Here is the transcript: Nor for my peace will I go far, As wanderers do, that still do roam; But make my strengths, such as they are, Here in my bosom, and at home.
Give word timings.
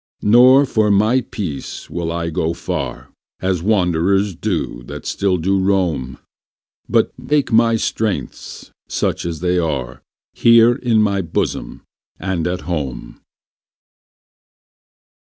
Nor 0.23 0.65
for 0.65 0.89
my 0.89 1.21
peace 1.21 1.87
will 1.87 2.11
I 2.11 2.31
go 2.31 2.55
far, 2.55 3.09
As 3.39 3.61
wanderers 3.61 4.33
do, 4.35 4.81
that 4.87 5.05
still 5.05 5.37
do 5.37 5.59
roam; 5.59 6.17
But 6.89 7.11
make 7.19 7.51
my 7.51 7.75
strengths, 7.75 8.71
such 8.89 9.25
as 9.25 9.41
they 9.41 9.59
are, 9.59 10.01
Here 10.33 10.73
in 10.73 11.03
my 11.03 11.21
bosom, 11.21 11.83
and 12.19 12.47
at 12.47 12.61
home. 12.61 13.21